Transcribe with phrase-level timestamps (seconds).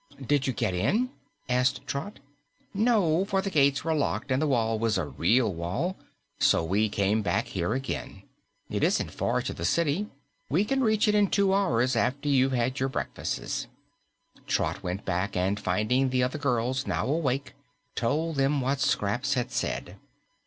[0.25, 1.11] "Did you get in?"
[1.47, 2.17] asked Trot.
[2.73, 5.95] "No, for the gates were locked and the wall was a real wall.
[6.39, 8.23] So we came back here again.
[8.67, 10.09] It isn't far to the city.
[10.49, 13.67] We can reach it in two hours after you've had your breakfasts."
[14.47, 17.53] Trot went back, and finding the other girls now awake,
[17.93, 19.97] told them what Scraps had said.